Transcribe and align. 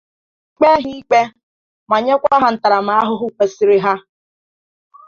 kpee 0.55 0.73
ha 0.77 0.89
ikpe 0.99 1.21
ma 1.89 1.97
nyekwa 2.05 2.33
ha 2.41 2.47
ntaramahụhụ 2.55 3.25
kwesiri 3.35 3.77
ha. 3.85 3.93